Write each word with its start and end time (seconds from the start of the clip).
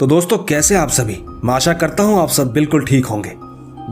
तो 0.00 0.06
दोस्तों, 0.06 0.36
कैसे 0.38 0.74
आप 0.74 0.88
सभी? 0.88 1.16
मैं 1.44 1.54
आशा 1.54 1.72
करता 1.72 2.02
हूँ 2.02 2.18
आप 2.18 2.28
सब 2.28 2.52
बिल्कुल 2.52 2.84
ठीक 2.84 3.06
होंगे। 3.06 3.32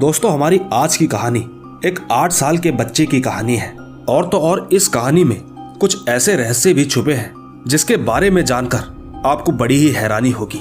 दोस्तों, 0.01 0.33
हमारी 0.33 0.61
आज 0.73 0.97
की 0.97 1.07
कहानी 1.07 1.39
एक 1.85 1.99
आठ 2.13 2.33
साल 2.33 2.59
के 2.59 2.71
बच्चे 2.71 3.05
की 3.07 3.21
कहानी 3.21 3.57
है। 3.57 3.69
और 4.09 4.29
तो 4.29 4.39
और 4.39 4.69
इस 4.73 4.87
कहानी 4.89 5.25
में 5.25 5.41
कुछ 5.81 6.09
ऐसे 6.09 6.37
रहस्य 6.37 6.73
भी 6.75 6.85
छुपे 6.85 7.15
हैं, 7.15 7.63
जिसके 7.69 7.97
बारे 7.97 8.31
में 8.31 8.45
जानकर 8.45 9.23
आपको 9.27 9.53
बड़ी 9.53 9.77
ही 9.77 9.89
हैरानी 9.89 10.31
होगी। 10.31 10.61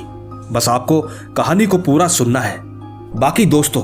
बस 0.54 0.68
आपको 0.70 0.99
कहानी 1.38 1.66
को 1.66 1.77
पूरा 1.77 2.07
सुनना 2.07 2.39
है। 2.39 2.57
बाकी 3.16 3.45
दोस्तों, 3.45 3.82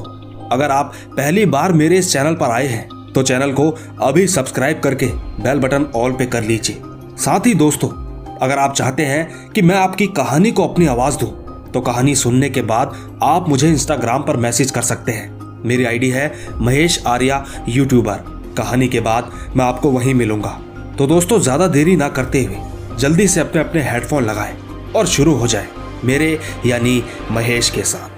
अगर 0.50 0.72
आप 0.72 0.92
पहली 1.18 1.46
बार 1.46 1.74
मेरे 1.74 1.98
इस 1.98 2.12
चैनल 2.14 2.34
पर 2.34 2.52
आए 2.52 2.68
हैं 2.68 2.88
तो 3.14 3.24
चैनल 3.24 3.52
को 3.52 3.70
अभी 4.02 4.28
सब्सक्राइब 4.28 4.80
करके 4.80 5.06
बेल 5.40 5.60
बटन 5.60 5.86
ऑल 5.96 6.12
पे 6.12 6.26
कर 6.26 6.44
लीजिए। 6.44 6.82
साथ 7.18 7.48
ही 7.48 7.54
दोस्तों, 7.54 7.90
अगर 8.38 8.58
आप 8.58 8.74
चाहते 8.74 9.06
हैं 9.06 9.52
कि 9.52 9.62
मैं 9.62 9.76
आपकी 9.76 10.08
कहानी 10.10 10.52
को 10.52 10.68
अपनी 10.68 10.86
आवाज़ 10.86 11.18
दूँ 11.18 11.32
तो 11.74 11.82
कहानी 11.82 12.16
सुनने 12.16 12.50
के 12.50 12.62
बाद 12.64 13.20
आप 13.24 13.50
मुझे 13.50 13.70
इंस्टाग्राम 13.70 14.24
पर 14.24 14.38
मैसेज 14.38 14.72
कर 14.72 14.82
सकते 14.82 15.12
हैं। 15.12 15.62
मेरी 15.64 15.86
आईडी 15.86 16.10
है 16.10 16.32
महेश 16.62 17.02
आर्या 17.08 17.44
यूट्यूबर 17.70 18.24
कहानी 18.58 18.88
के 18.88 19.00
बाद 19.00 19.32
मैं 19.56 19.66
आपको 19.66 19.92
वहीं 19.92 20.14
मिलूँगा। 20.14 20.60
तो 20.98 21.08
दोस्तों, 21.08 21.40
ज़्यादा 21.40 21.68
देरी 21.68 21.96
ना 21.96 22.10
करते 22.10 22.44
हुए 22.44 22.98
जल्दी 22.98 23.28
से 23.28 23.40
अपने 23.40 23.62
अपने 23.62 23.82
हेडफोन 23.82 24.24
लगाएँ 24.24 24.56
और 24.96 25.08
शुरू 25.08 25.34
हो 25.34 25.48
जाए 25.48 25.68
मेरे 26.04 26.40
यानी 26.66 27.04
महेश 27.32 27.70
के 27.70 27.84
साथ। 27.84 28.10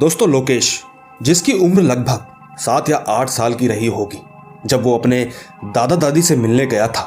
दोस्तों, 0.00 0.28
लोकेश, 0.28 0.82
जिसकी 1.22 1.52
उम्र 1.60 1.82
लगभग 1.82 2.56
सात 2.58 2.88
या 2.90 2.96
आठ 3.08 3.28
साल 3.28 3.54
की 3.54 3.66
रही 3.66 3.86
होगी, 3.88 4.18
जब 4.66 4.82
वो 4.82 4.96
अपने 4.98 5.24
दादा 5.66 5.96
दादी 5.96 6.22
से 6.22 6.36
मिलने 6.36 6.66
गया 6.66 6.86
था 6.88 7.02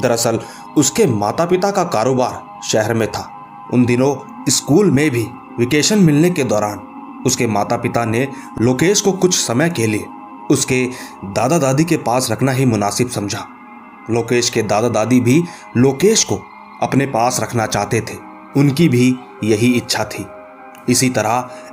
दरअसल, 0.00 0.40
उसके 0.76 1.06
माता 1.06 1.44
पिता 1.44 1.70
का 1.70 1.84
कारोबार 1.84 2.60
शहर 2.64 2.94
में 2.94 3.12
था। 3.12 3.36
उन 3.74 3.84
दिनों 3.84 4.42
स्कूल 4.48 4.90
में 4.90 5.10
भी 5.10 5.22
वेकेशन 5.58 5.98
मिलने 5.98 6.30
के 6.30 6.44
दौरान 6.44 6.78
उसके 7.26 7.46
माता 7.46 7.76
पिता 7.76 8.04
ने 8.04 8.28
लोकेश 8.60 9.00
को 9.00 9.12
कुछ 9.12 9.34
समय 9.34 9.70
के 9.70 9.86
लिए 9.86 10.06
उसके 10.50 10.90
दादा 11.24 11.58
दादी 11.58 11.84
के 11.84 11.96
पास 11.96 12.28
रखना 12.30 12.52
ही 12.52 12.64
मुनासिब 12.64 13.08
समझा। 13.08 13.46
लोकेश 14.10 14.50
के 14.50 14.62
दादा 14.62 14.88
दादी 14.88 15.20
भी 15.20 15.44
लोकेश 15.76 16.24
को 16.24 16.40
अपने 16.82 17.06
पास 17.06 17.40
रखना 17.40 17.66
चाहते 17.66 18.00
थे। 18.00 18.16
उनकी 18.56 18.88
भी 18.88 19.16
यही 19.44 19.72
इच्छा 19.72 20.04
थी। 20.04 20.26
इसी 20.88 21.10
तरह 21.10 21.30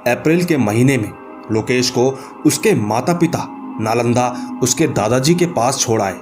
अप्रैल 0.07 0.45
के 0.45 0.57
महीने 0.57 0.97
में 0.97 1.13
लोकेश 1.52 1.89
को 1.89 2.19
उसके 2.45 2.75
माता 2.75 3.13
पिता 3.13 3.47
नालंदा 3.80 4.59
उसके 4.63 4.87
दादाजी 4.87 5.35
के 5.35 5.45
पास 5.45 5.80
छोड़ 5.80 6.02
आए। 6.02 6.19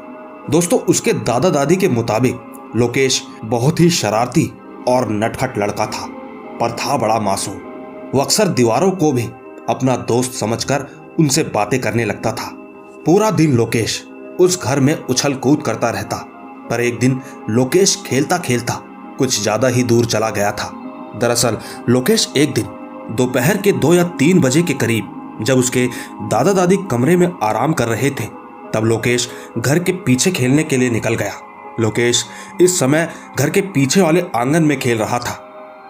दोस्तों, 0.50 0.80
उसके 0.80 1.14
दादा 1.14 1.50
दादी 1.50 1.76
के 1.76 1.88
मुताबिक, 1.90 2.40
लोकेश 2.76 3.22
बहुत 3.44 3.80
ही 3.80 3.90
शरारती 3.90 4.52
और 4.88 5.10
नटखट 5.12 5.58
लड़का 5.58 5.86
था, 5.86 6.06
पर 6.60 6.72
था 6.72 6.98
बड़ा 6.98 7.20
मासूम। 7.20 7.54
वो 8.14 8.22
अक्सर 8.22 8.48
दीवारों 8.48 8.92
को 8.92 9.12
भी 9.12 9.24
अपना 9.70 9.96
दोस्त 9.96 10.32
समझकर 10.32 10.86
उनसे 11.20 11.44
बातें 11.44 11.80
करने 11.82 12.06
लगता 12.06 12.32
था। 12.32 12.52
पूरा 13.06 13.32
दिन 13.32 13.54
लोकेश 13.54 14.08
उस 14.40 14.64
घर 14.64 14.80
में 14.80 15.04
उछल 15.04 15.34
कूद 15.34 15.62
करता 15.62 15.90
रहता, 15.90 16.18
पर 16.70 16.82
एक 16.82 17.00
दिन 17.00 17.22
लोकेश 17.50 18.04
खेलता 18.06 18.38
खेलता 18.38 18.82
कुछ 19.18 19.42
ज़्यादा 19.42 19.68
ही 19.68 19.84
दूर 19.84 20.06
चला 20.06 20.30
गया 20.30 20.52
था। 20.52 20.72
दरअसल, 21.16 21.58
लोकेश 21.90 22.34
एक 22.38 22.54
दिन 22.54 22.66
दोपहर 23.12 23.58
के 23.58 23.72
दो 23.72 23.94
या 23.94 24.04
तीन 24.04 24.40
बजे 24.40 24.62
के 24.62 24.74
करीब, 24.74 25.38
जब 25.42 25.58
उसके 25.58 25.88
दादा 26.22 26.54
दादी 26.54 26.78
कमरे 26.92 27.18
में 27.18 27.32
आराम 27.44 27.74
कर 27.74 27.88
रहे 27.88 28.10
थे 28.10 28.45
तब 28.76 28.86
लोकेश 28.86 29.30
घर 29.58 29.80
के 29.80 29.92
पीछे 30.06 30.32
खेलने 30.32 30.64
के 30.64 30.78
लिए 30.78 30.90
निकल 30.90 31.16
गया। 31.16 31.34
लोकेश 31.80 32.24
इस 32.62 32.80
समय 32.80 33.10
घर 33.38 33.50
के 33.50 33.62
पीछे 33.62 34.02
वाले 34.02 34.24
आँगन 34.36 34.64
में 34.64 34.80
खेल 34.80 34.98
रहा 34.98 35.20
था। 35.20 35.42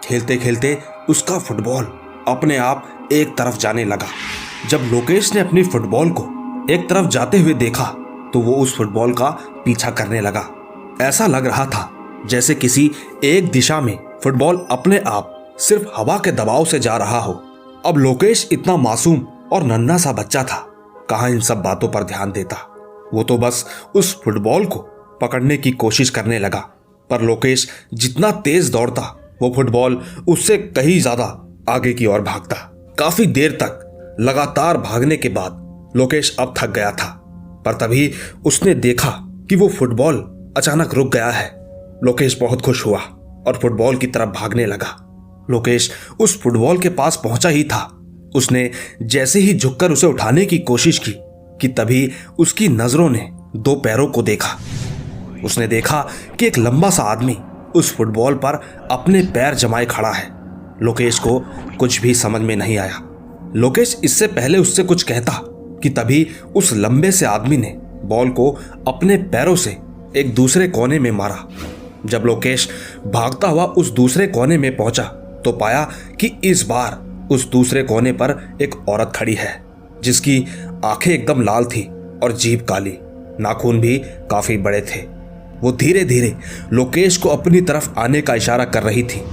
खेलते 0.04 0.36
खेलते 0.36 0.78
उसका 1.08 1.38
फुटबॉल 1.38 1.84
अपने 2.28 2.56
आप 2.56 3.08
एक 3.12 3.36
तरफ़ 3.38 3.56
जाने 3.56 3.84
लगा। 3.84 4.06
जब 4.68 4.80
लोकेश 4.82 5.32
ने 5.34 5.40
अपनी 5.40 5.62
फुटबॉल 5.62 6.10
को 6.10 6.22
एक 6.70 6.88
तरफ़ 6.90 7.06
जाते 7.06 7.38
हुए 7.38 7.54
देखा 7.54 7.84
तो 8.32 8.40
वो 8.40 8.54
उस 8.54 8.76
फुटबॉल 8.76 9.12
का 9.12 9.30
पीछा 9.64 9.90
करने 9.90 10.20
लगा। 10.20 10.48
ऐसा 11.02 11.26
लग 11.26 11.46
रहा 11.46 11.66
था 11.66 11.90
जैसे 12.26 12.54
किसी 12.54 12.90
एक 13.24 13.50
दिशा 13.50 13.80
में 13.80 13.98
फुटबॉल 14.24 14.66
अपने 14.70 14.98
आप 15.06 15.56
सिर्फ़ 15.58 15.88
हवा 15.96 16.18
के 16.18 16.32
दबाव 16.32 16.64
से 16.64 16.78
जा 16.78 16.96
रहा 16.96 17.18
हो। 17.18 17.32
अब 17.86 17.96
लोकेश 17.96 18.48
इतना 18.52 18.76
मासूम 18.76 19.26
और 19.52 19.62
नन्ना 19.62 19.98
सा 19.98 20.12
बच्चा 20.12 20.42
था, 20.42 20.64
कहा 21.10 21.28
इन 21.28 21.40
सब 21.40 21.62
बातों 21.62 21.88
पर 21.88 22.02
ध्यान 22.02 22.32
देता? 22.32 22.56
वो 23.14 23.22
तो 23.22 23.38
बस 23.38 23.64
उस 23.94 24.14
फुटबॉल 24.22 24.64
को 24.64 24.78
पकड़ने 25.20 25.56
की 25.56 25.70
कोशिश 25.70 26.10
करने 26.10 26.38
लगा। 26.38 26.60
पर 27.10 27.20
लोकेश 27.20 27.68
जितना 27.94 28.30
तेज 28.30 28.70
दौड़ता, 28.70 29.02
वो 29.42 29.52
फुटबॉल 29.56 30.00
उससे 30.28 30.56
कहीं 30.58 30.98
ज़्यादा 31.00 31.24
आगे 31.68 31.92
की 31.92 32.06
ओर 32.06 32.20
भागता। 32.20 32.56
काफ़ी 32.98 33.26
देर 33.26 33.52
तक 33.52 34.16
लगातार 34.20 34.78
भागने 34.78 35.16
के 35.16 35.28
बाद 35.28 35.92
लोकेश 35.96 36.36
अब 36.40 36.54
थक 36.58 36.70
गया 36.70 36.90
था। 36.92 37.08
पर 37.66 37.74
तभी 37.74 38.12
उसने 38.46 38.74
देखा 38.74 39.10
कि 39.48 39.56
वो 39.56 39.68
फुटबॉल 39.68 40.16
अचानक 40.56 40.94
रुक 40.94 41.12
गया 41.12 41.30
है। 41.30 41.48
लोकेश 42.04 42.38
बहुत 42.40 42.62
खुश 42.62 42.84
हुआ 42.86 42.98
और 43.46 43.58
फुटबॉल 43.62 43.96
की 43.96 44.06
तरफ़ 44.06 44.30
भागने 44.30 44.66
लगा। 44.66 44.96
लोकेश 45.50 45.90
उस 46.20 46.40
फुटबॉल 46.42 46.78
के 46.78 46.88
पास 46.88 47.20
पहुँचा 47.24 47.48
ही 47.48 47.64
था। 47.64 47.82
उसने 48.36 48.70
जैसे 49.02 49.40
ही 49.40 49.54
झुककर 49.54 49.92
उसे 49.92 50.06
उठाने 50.06 50.44
की 50.46 50.58
कोशिश 50.58 50.98
की 50.98 51.12
कि 51.60 51.68
तभी 51.68 52.10
उसकी 52.38 52.68
नज़रों 52.68 53.08
ने 53.10 53.28
दो 53.56 53.74
पैरों 53.74 54.06
को 54.06 54.22
देखा। 54.22 54.56
उसने 55.44 55.66
देखा 55.68 56.00
कि 56.38 56.46
एक 56.46 56.58
लंबा 56.58 56.90
सा 56.90 57.02
आदमी 57.02 57.36
उस 57.74 57.94
फुटबॉल 57.96 58.34
पर 58.34 58.60
अपने 58.90 59.22
पैर 59.34 59.54
जमाए 59.54 59.86
खड़ा 59.86 60.12
है। 60.12 60.28
लोकेश 60.82 61.18
को 61.18 61.38
कुछ 61.78 62.00
भी 62.02 62.14
समझ 62.14 62.40
में 62.40 62.54
नहीं 62.56 62.78
आया। 62.78 63.00
लोकेश 63.56 63.96
इससे 64.04 64.26
पहले 64.26 64.58
उससे 64.58 64.82
कुछ 64.82 65.02
कहता 65.02 65.40
कि 65.82 65.90
तभी 65.90 66.26
उस 66.56 66.72
लंबे 66.72 67.10
से 67.12 67.26
आदमी 67.26 67.56
ने 67.56 67.74
बॉल 68.04 68.30
को 68.30 68.50
अपने 68.88 69.16
पैरों 69.16 69.56
से 69.56 69.76
एक 70.16 70.34
दूसरे 70.34 70.68
कोने 70.68 70.98
में 70.98 71.10
मारा। 71.10 71.44
जब 72.06 72.22
लोकेश 72.26 72.68
भागता 73.06 73.48
हुआ 73.48 73.64
उस 73.64 73.90
दूसरे 73.90 74.26
कोने 74.26 74.58
में 74.58 74.76
पहुँचा 74.76 75.04
तो 75.44 75.52
पाया 75.52 75.82
कि 76.20 76.26
इस 76.44 76.62
बार 76.62 77.04
उस 77.30 77.48
दूसरे 77.50 77.82
कोने 77.82 78.12
पर 78.12 78.58
एक 78.62 78.74
औरत 78.88 79.12
खड़ी 79.16 79.34
है, 79.34 79.64
जिसकी 80.02 80.38
आँखें 80.86 81.12
एकदम 81.12 81.42
लाल 81.42 81.64
थी 81.64 81.88
और 82.22 82.32
जीभ 82.32 82.60
काली। 82.60 82.98
नाखून 83.40 83.80
भी 83.80 83.98
काफ़ी 84.30 84.56
बड़े 84.56 84.80
थे। 84.80 85.00
वो 85.60 85.72
धीरे 85.72 86.04
धीरे 86.04 86.34
लोकेश 86.72 87.16
को 87.16 87.28
अपनी 87.28 87.60
तरफ़ 87.60 87.98
आने 87.98 88.20
का 88.20 88.34
इशारा 88.34 88.64
कर 88.64 88.82
रही 88.82 89.02
थी। 89.02 89.24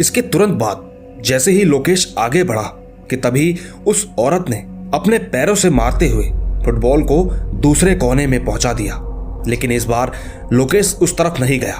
इसके 0.00 0.22
तुरंत 0.22 0.54
बाद, 0.54 0.90
जैसे 1.24 1.52
ही 1.52 1.64
लोकेश 1.64 2.14
आगे 2.18 2.44
बढ़ा 2.44 2.62
कि 3.10 3.16
तभी 3.16 3.58
उस 3.86 4.10
औरत 4.18 4.44
ने 4.50 4.56
अपने 4.94 5.18
पैरों 5.18 5.54
से 5.54 5.70
मारते 5.70 6.08
हुए 6.08 6.24
फुटबॉल 6.64 7.02
को 7.02 7.24
दूसरे 7.54 7.94
कोने 7.94 8.26
में 8.26 8.44
पहुँचा 8.44 8.72
दिया। 8.72 9.06
लेकिन 9.48 9.72
इस 9.72 9.84
बार 9.84 10.12
लोकेश 10.52 10.98
उस 11.02 11.16
तरफ़ 11.18 11.40
नहीं 11.40 11.60
गया। 11.60 11.76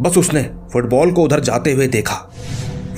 बस 0.00 0.18
उसने 0.18 0.50
फुटबॉल 0.72 1.12
को 1.12 1.22
उधर 1.22 1.40
जाते 1.40 1.72
हुए 1.72 1.86
देखा। 1.86 2.32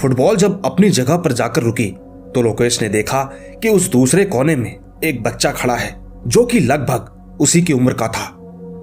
फुटबॉल 0.02 0.36
जब 0.36 0.62
अपनी 0.64 0.90
जगह 0.90 1.16
पर 1.16 1.32
जाकर 1.32 1.62
रुकी 1.62 1.96
तो 2.34 2.42
लोकेश 2.42 2.82
ने 2.82 2.88
देखा 2.88 3.24
कि 3.62 3.68
उस 3.68 3.90
दूसरे 3.90 4.24
कोने 4.24 4.56
में 4.56 4.76
एक 5.04 5.22
बच्चा 5.22 5.50
खड़ा 5.52 5.74
है, 5.74 5.94
जो 6.26 6.44
कि 6.44 6.60
लगभग 6.60 7.38
उसी 7.40 7.62
की 7.62 7.72
उम्र 7.72 7.92
का 7.92 8.08
था। 8.08 8.26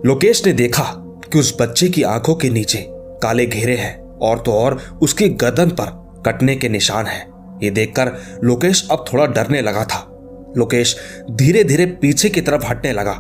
लोकेश 0.06 0.46
ने 0.46 0.54
देखा 0.54 0.84
कि 1.26 1.40
उस 1.40 1.56
बच्चे 1.62 1.88
की 1.90 2.04
आँखों 2.04 2.36
के 2.36 2.50
नीचे 2.50 2.86
काले 3.24 3.46
घेरे 3.46 3.76
हैं 3.76 4.00
और 4.20 4.40
तो 4.40 4.52
और 4.52 4.78
उसकी 5.02 5.30
गर्दन 5.30 5.70
पर 5.72 5.92
कटने 6.26 6.56
के 6.56 6.70
निशान 6.70 7.06
हैं। 7.06 7.60
ये 7.64 7.70
देखकर 7.70 8.12
लोकेश 8.44 8.88
अब 8.92 9.06
थोड़ा 9.14 9.26
डरने 9.26 9.62
लगा 9.62 9.84
था। 9.86 10.00
लोकेश 10.58 10.96
धीरे 11.32 11.64
धीरे 11.64 11.86
पीछे 12.02 12.30
की 12.30 12.42
तरफ़ 12.42 12.66
हटने 12.66 12.92
लगा। 12.94 13.14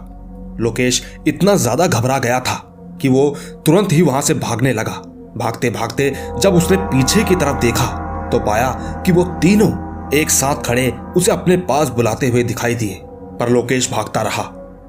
लोकेश 0.59 1.03
इतना 1.27 1.55
ज़्यादा 1.55 1.87
घबरा 1.87 2.17
गया 2.19 2.39
था 2.39 2.55
कि 3.01 3.09
वो 3.09 3.29
तुरंत 3.65 3.91
ही 3.91 4.01
वहाँ 4.01 4.21
से 4.21 4.33
भागने 4.35 4.73
लगा। 4.73 5.01
भागते 5.37 5.69
भागते 5.69 6.13
जब 6.41 6.53
उसने 6.53 6.77
पीछे 6.77 7.23
की 7.23 7.35
तरफ़ 7.35 7.59
देखा 7.61 7.87
तो 8.31 8.39
पाया 8.39 8.71
कि 9.05 9.11
वो 9.11 9.23
तीनों 9.41 9.69
एक 10.13 10.29
साथ 10.29 10.63
खड़े 10.63 10.89
उसे 11.17 11.31
अपने 11.31 11.57
पास 11.57 11.89
बुलाते 11.89 12.27
हुए 12.27 12.43
दिखाई 12.43 12.75
दिए। 12.75 12.99
पर 13.39 13.49
लोकेश 13.49 13.89
भागता 13.91 14.21
रहा। 14.21 14.43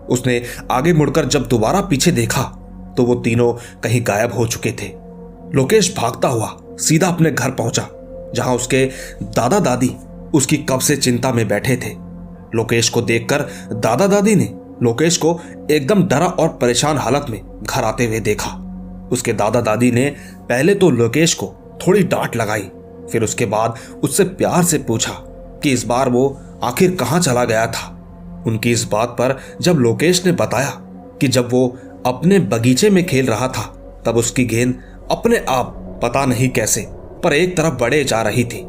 उसने 0.08 0.42
आगे 0.70 0.92
मुड़कर 0.92 1.24
जब 1.24 1.46
दोबारा 1.48 1.80
पीछे 1.80 2.10
देखा 2.12 2.42
तो 2.96 3.04
वो 3.04 3.14
तीनों 3.14 3.52
कहीं 3.80 4.00
गायब 4.06 4.34
हो 4.34 4.46
चुके 4.46 4.72
थे। 4.72 4.88
लोकेश 5.54 5.94
भागता 5.96 6.28
हुआ 6.28 6.56
सीधा 6.80 7.08
अपने 7.08 7.30
घर 7.30 7.50
पहुँचा, 7.50 7.88
जहाँ 8.34 8.54
उसके 8.54 8.84
दादा 9.22 9.58
दादी 9.58 9.94
उसकी 10.34 10.56
कब 10.70 10.80
से 10.80 10.96
चिंता 10.96 11.32
में 11.32 11.46
बैठे 11.48 11.76
थे। 11.76 11.94
लोकेश 12.54 12.88
को 12.88 13.02
देखकर 13.02 13.42
दादा 13.72 14.06
दादी 14.06 14.34
ने 14.34 14.52
लोकेश 14.82 15.16
को 15.16 15.38
एकदम 15.70 16.02
डरा 16.04 16.26
और 16.26 16.48
परेशान 16.60 16.98
हालत 16.98 17.26
में 17.30 17.40
घर 17.62 17.84
आते 17.84 18.06
हुए 18.06 18.20
देखा। 18.20 18.50
उसके 19.12 19.32
दादा 19.32 19.60
दादी 19.60 19.90
ने 19.90 20.08
पहले 20.48 20.74
तो 20.74 20.90
लोकेश 20.90 21.34
को 21.34 21.54
थोड़ी 21.86 22.02
डांट 22.04 22.36
लगाई 22.36 22.70
फिर 23.12 23.24
उसके 23.24 23.46
बाद 23.46 23.78
उससे 24.04 24.24
प्यार 24.24 24.64
से 24.64 24.78
पूछा 24.78 25.12
कि 25.62 25.72
इस 25.72 25.84
बार 25.86 26.08
वो 26.08 26.28
आखिर 26.64 26.94
कहाँ 26.96 27.20
चला 27.20 27.44
गया 27.44 27.66
था। 27.66 27.92
उनकी 28.46 28.72
इस 28.72 28.84
बात 28.84 29.08
पर 29.10 29.36
जब 29.60 29.76
लोकेश 29.76 30.24
ने 30.26 30.32
बताया 30.32 30.70
कि 31.20 31.28
जब 31.28 31.48
वो 31.52 31.66
अपने 32.06 32.38
बगीचे 32.40 32.90
में 32.90 33.04
खेल 33.06 33.26
रहा 33.26 33.48
था, 33.48 33.62
तब 34.06 34.16
उसकी 34.16 34.44
गेंद 34.44 34.74
अपने 35.10 35.44
आप 35.48 35.74
पता 36.02 36.24
नहीं 36.26 36.48
कैसे 36.48 36.86
पर 37.24 37.32
एक 37.32 37.56
तरफ़ 37.56 37.74
बढ़े 37.74 38.02
जा 38.04 38.20
रही 38.22 38.44
थी। 38.44 38.62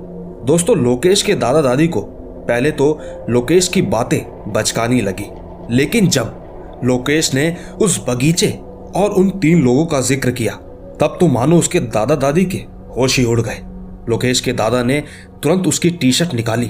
दोस्तों, 0.46 0.78
लोकेश 0.78 1.22
के 1.22 1.34
दादा 1.36 1.62
दादी 1.62 1.88
को 1.88 2.02
पहले 2.02 2.72
तो 2.72 3.00
लोकेश 3.30 3.68
की 3.68 3.82
बातें 3.84 4.52
बचकानी 4.54 5.02
लगी, 5.02 5.26
लेकिन 5.72 6.08
जब 6.08 6.80
लोकेश 6.84 7.34
ने 7.34 7.56
उस 7.82 8.00
बगीचे 8.10 8.50
और 8.96 9.12
उन 9.12 9.30
तीन 9.40 9.64
लोगों 9.64 9.86
का 9.86 10.02
ज़िक्र 10.02 10.32
किया, 10.32 10.54
तब 11.02 11.18
तो 11.20 11.28
मानो 11.28 11.58
उसके 11.60 11.80
दादा 11.80 12.16
दादी 12.16 12.46
के 12.46 12.58
होश 12.94 13.18
ही 13.20 13.26
उड़ 13.26 13.42
गए। 13.42 13.60
लोकेश 14.10 14.42
के 14.42 14.54
दादा 14.54 14.84
ने 14.84 15.04
तुरंत 15.44 15.68
उसकी 15.68 15.90
टी 15.90 16.12
शर्ट 16.12 16.34
निकाली 16.34 16.68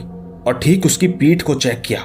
और 0.48 0.60
ठीक 0.64 0.86
उसकी 0.86 1.08
पीठ 1.08 1.42
को 1.42 1.56
चेक 1.56 1.82
किया। 1.82 2.02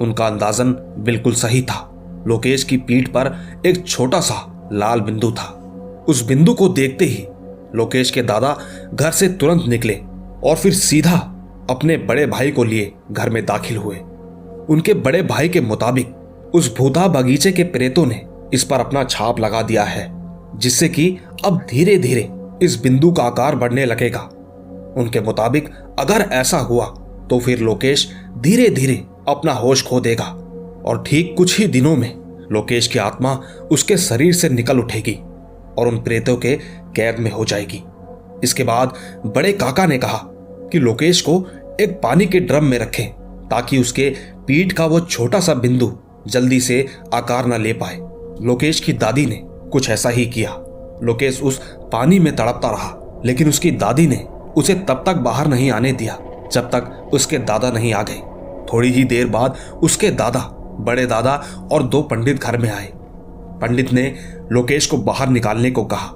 उनका 0.00 0.26
अंदाजन 0.26 0.72
बिल्कुल 0.98 1.34
सही 1.34 1.62
था। 1.62 1.90
लोकेश 2.28 2.64
की 2.64 2.76
पीठ 2.76 3.08
पर 3.08 3.36
एक 3.66 3.86
छोटा 3.86 4.20
सा 4.20 4.68
लाल 4.72 5.00
बिंदु 5.00 5.30
था। 5.30 5.44
उस 6.08 6.24
बिंदु 6.26 6.54
को 6.54 6.68
देखते 6.68 7.04
ही 7.04 7.26
लोकेश 7.74 8.10
के 8.10 8.22
दादा 8.22 8.56
घर 8.94 9.10
से 9.10 9.28
तुरंत 9.28 9.64
निकले 9.68 9.94
और 10.44 10.56
फिर 10.56 10.72
सीधा 10.72 11.16
अपने 11.70 11.96
बड़े 11.96 12.26
भाई 12.26 12.50
को 12.50 12.64
लिए 12.64 12.92
घर 13.12 13.30
में 13.30 13.44
दाखिल 13.46 13.76
हुए। 13.76 13.96
उनके 14.68 14.94
बड़े 14.94 15.22
भाई 15.22 15.48
के 15.48 15.60
मुताबिक 15.60 16.14
उस 16.54 16.74
भूता 16.76 17.06
बगीचे 17.08 17.52
के 17.52 17.62
प्रेतों 17.62 18.06
ने 18.06 18.20
इस 18.54 18.64
पर 18.64 18.80
अपना 18.80 19.04
छाप 19.04 19.40
लगा 19.40 19.62
दिया 19.62 19.84
है, 19.84 20.06
जिससे 20.58 20.88
कि 20.88 21.18
अब 21.44 21.66
धीरे 21.70 21.96
धीरे 21.98 22.28
इस 22.62 22.80
बिंदु 22.82 23.12
का 23.12 23.22
आकार 23.22 23.56
बढ़ने 23.56 23.84
लगेगा। 23.84 24.28
उनके 24.96 25.20
मुताबिक 25.20 25.68
अगर 25.98 26.28
ऐसा 26.32 26.58
हुआ 26.58 26.86
तो 27.30 27.38
फिर 27.38 27.58
लोकेश 27.58 28.08
धीरे 28.38 28.68
धीरे 28.68 28.94
अपना 29.28 29.52
होश 29.52 29.82
खो 29.82 30.00
देगा। 30.00 30.24
और 30.86 31.02
ठीक 31.06 31.34
कुछ 31.36 31.58
ही 31.58 31.66
दिनों 31.66 31.94
में 31.96 32.12
लोकेश 32.52 32.86
की 32.88 32.98
आत्मा 32.98 33.38
उसके 33.72 33.96
शरीर 33.96 34.32
से 34.32 34.48
निकल 34.48 34.78
उठेगी 34.78 35.18
और 35.78 35.88
उन 35.88 36.02
प्रेतों 36.02 36.36
के 36.36 36.54
कैद 36.96 37.18
में 37.18 37.30
हो 37.30 37.44
जाएगी। 37.44 37.82
इसके 38.44 38.64
बाद 38.64 38.94
बड़े 39.26 39.52
काका 39.52 39.86
ने 39.86 39.98
कहा 39.98 40.18
कि 40.72 40.78
लोकेश 40.78 41.20
को 41.20 41.44
एक 41.80 41.98
पानी 42.02 42.26
के 42.26 42.40
ड्रम 42.40 42.64
में 42.64 42.78
रखें, 42.78 43.06
ताकि 43.48 43.78
उसके 43.78 44.14
पीठ 44.46 44.72
का 44.72 44.86
वो 44.86 45.00
छोटा 45.00 45.40
सा 45.40 45.54
बिंदु 45.54 45.92
जल्दी 46.26 46.60
से 46.60 46.86
आकार 47.14 47.46
न 47.46 47.60
ले 47.62 47.72
पाए। 47.72 47.96
लोकेश 48.44 48.80
की 48.80 48.92
दादी 48.92 49.26
ने 49.26 49.40
कुछ 49.44 49.90
ऐसा 49.90 50.08
ही 50.08 50.26
किया। 50.26 50.50
लोकेश 51.02 51.40
उस 51.42 51.60
पानी 51.92 52.18
में 52.18 52.34
तड़पता 52.36 52.70
रहा, 52.70 53.22
लेकिन 53.24 53.48
उसकी 53.48 53.70
दादी 53.70 54.06
ने 54.06 54.16
उसे 54.56 54.74
तब 54.80 55.02
तक 55.06 55.16
बाहर 55.16 55.46
नहीं 55.46 55.70
आने 55.70 55.92
दिया, 55.92 56.18
जब 56.52 56.70
तक 56.70 57.10
उसके 57.14 57.38
दादा 57.40 57.70
नहीं 57.70 57.92
आ 57.94 58.02
गए। 58.02 58.20
थोड़ी 58.72 58.90
ही 58.92 59.04
देर 59.04 59.26
बाद 59.26 59.56
उसके 59.82 60.10
दादा, 60.10 60.40
बड़े 60.80 61.06
दादा 61.06 61.34
और 61.72 61.82
दो 61.82 62.02
पंडित 62.02 62.42
घर 62.42 62.58
में 62.58 62.70
आए। 62.70 62.90
पंडित 63.60 63.92
ने 63.92 64.14
लोकेश 64.52 64.86
को 64.86 64.96
बाहर 64.98 65.28
निकालने 65.28 65.70
को 65.70 65.84
कहा। 65.84 66.10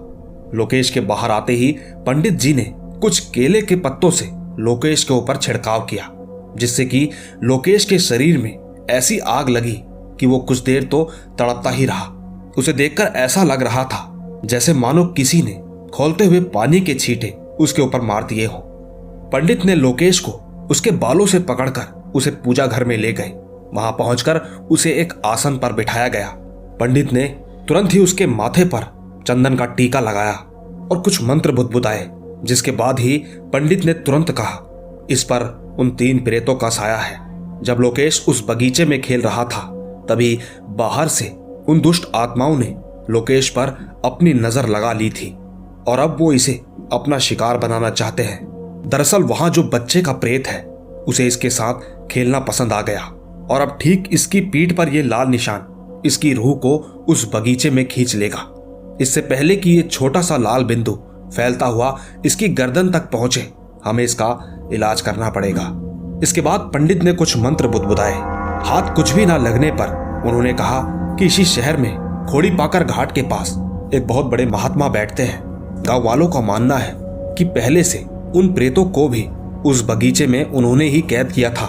लोकेश 0.54 0.90
के 0.90 1.00
बाहर 1.00 1.30
आते 1.30 1.52
ही 1.52 1.70
पंडित 2.06 2.34
जी 2.34 2.52
ने 2.54 2.72
कुछ 2.74 3.18
केले 3.30 3.62
के 3.62 3.76
पत्तों 3.76 4.10
से 4.10 4.28
लोकेश 4.58 5.04
के 5.04 5.14
ऊपर 5.14 5.36
छिड़काव 5.36 5.84
किया, 5.84 6.08
जिससे 6.58 6.84
कि 6.84 7.08
लोकेश 7.42 7.84
के 7.84 7.98
शरीर 7.98 8.38
में 8.38 8.86
ऐसी 8.90 9.18
आग 9.18 9.48
लगी 9.48 9.76
कि 10.20 10.26
वो 10.26 10.38
कुछ 10.38 10.62
देर 10.62 10.84
तो 10.84 11.02
तड़पता 11.38 11.70
ही 11.70 11.84
रहा। 11.86 12.06
उसे 12.58 12.72
देखकर 12.72 13.12
ऐसा 13.16 13.42
लग 13.42 13.62
रहा 13.62 13.84
था 13.84 14.40
जैसे 14.44 14.72
मानो 14.72 15.04
किसी 15.06 15.42
ने 15.42 15.52
खोलते 15.90 16.24
हुए 16.24 16.40
पानी 16.54 16.80
के 16.80 16.94
छींटे 16.94 17.34
उसके 17.60 17.82
ऊपर 17.82 18.00
मार 18.00 18.24
दिए 18.24 18.46
हो। 18.46 18.58
पंडित 19.32 19.64
ने 19.64 19.74
लोकेश 19.74 20.20
को 20.20 20.32
उसके 20.70 20.90
बालों 20.90 21.26
से 21.26 21.38
पकड़कर 21.40 22.12
उसे 22.14 22.30
पूजा 22.44 22.66
घर 22.66 22.84
में 22.84 22.96
ले 22.96 23.12
गए। 23.12 23.32
वहाँ 23.74 23.92
पहुंचकर 23.92 24.38
उसे 24.70 24.92
एक 24.92 25.12
आसन 25.26 25.56
पर 25.58 25.72
बिठाया 25.72 26.08
गया। 26.08 26.28
पंडित 26.80 27.12
ने 27.12 27.24
तुरंत 27.68 27.92
ही 27.92 27.98
उसके 27.98 28.26
माथे 28.26 28.64
पर 28.64 28.86
चंदन 29.26 29.56
का 29.56 29.64
टीका 29.66 30.00
लगाया 30.00 30.32
और 30.32 31.00
कुछ 31.00 31.22
मंत्र 31.22 31.52
बुदबुदाए, 31.52 32.08
जिसके 32.44 32.70
बाद 32.70 33.00
ही 33.00 33.16
पंडित 33.52 33.84
ने 33.84 33.92
तुरंत 33.94 34.30
कहा, 34.30 35.06
इस 35.10 35.24
पर 35.24 35.42
उन 35.78 35.90
तीन 35.90 36.22
प्रेतों 36.24 36.54
का 36.54 36.68
साया 36.68 36.96
है। 36.96 37.16
जब 37.62 37.80
लोकेश 37.80 38.24
उस 38.28 38.44
बगीचे 38.48 38.84
में 38.84 39.00
खेल 39.02 39.22
रहा 39.22 39.44
था, 39.44 39.60
तभी 40.08 40.38
बाहर 40.70 41.08
से 41.08 41.28
उन 41.68 41.80
दुष्ट 41.80 42.10
आत्माओं 42.14 42.56
ने 42.58 42.74
लोकेश 43.10 43.48
पर 43.48 43.68
अपनी 44.04 44.32
नज़र 44.34 44.68
लगा 44.68 44.92
ली 44.92 45.10
थी 45.10 45.30
और 45.88 45.98
अब 45.98 46.16
वो 46.20 46.32
इसे 46.32 46.60
अपना 46.92 47.18
शिकार 47.18 47.58
बनाना 47.58 47.90
चाहते 47.90 48.22
हैं। 48.22 48.38
दरअसल 48.86 49.22
वहाँ 49.22 49.50
जो 49.50 49.62
बच्चे 49.62 50.02
का 50.02 50.12
प्रेत 50.12 50.46
है, 50.46 50.60
उसे 51.08 51.26
इसके 51.26 51.50
साथ 51.50 52.08
खेलना 52.10 52.40
पसंद 52.40 52.72
आ 52.72 52.80
गया। 52.82 53.00
और 53.50 53.60
अब 53.60 53.78
ठीक 53.80 54.08
इसकी 54.12 54.40
पीठ 54.40 54.76
पर 54.76 54.88
यह 54.88 55.04
लाल 55.04 55.28
निशान 55.28 56.02
इसकी 56.06 56.32
रूह 56.34 56.54
को 56.54 56.76
उस 57.08 57.30
बगीचे 57.34 57.70
में 57.70 57.88
खींच 57.88 58.14
लेगा। 58.14 58.44
इससे 59.00 59.20
पहले 59.20 59.56
कि 59.56 59.70
ये 59.70 59.82
छोटा 59.82 60.22
सा 60.22 60.36
लाल 60.36 60.64
बिंदु 60.64 60.92
फैलता 61.36 61.66
हुआ 61.66 61.96
इसकी 62.26 62.48
गर्दन 62.48 62.90
तक 62.90 63.10
पहुँचे, 63.10 63.48
हमें 63.84 64.04
इसका 64.04 64.28
इलाज 64.72 65.00
करना 65.00 65.30
पड़ेगा। 65.30 65.70
इसके 66.22 66.40
बाद 66.40 66.70
पंडित 66.74 67.02
ने 67.02 67.12
कुछ 67.12 67.36
मंत्र 67.36 67.68
बुदबुदाए। 67.68 68.14
हाथ 68.64 68.94
कुछ 68.94 69.12
भी 69.12 69.26
ना 69.26 69.36
लगने 69.36 69.70
पर 69.70 70.22
उन्होंने 70.26 70.52
कहा 70.52 70.80
कि 71.18 71.26
इसी 71.26 71.44
शहर 71.44 71.76
में 71.76 72.26
खोड़ी 72.30 72.50
पाकर 72.50 72.84
घाट 72.84 73.12
के 73.12 73.22
पास 73.22 73.50
एक 73.94 74.06
बहुत 74.06 74.26
बड़े 74.26 74.46
महात्मा 74.46 74.88
बैठते 74.88 75.22
हैं। 75.22 75.47
गाँव 75.78 76.02
वालों 76.02 76.28
का 76.28 76.40
मानना 76.40 76.76
है 76.76 76.92
कि 77.34 77.44
पहले 77.44 77.82
से 77.84 77.98
उन 78.36 78.52
प्रेतों 78.54 78.84
को 78.84 79.08
भी 79.08 79.26
उस 79.66 79.84
बगीचे 79.88 80.26
में 80.26 80.44
उन्होंने 80.44 80.88
ही 80.88 81.00
कैद 81.00 81.32
किया 81.32 81.50
था। 81.50 81.66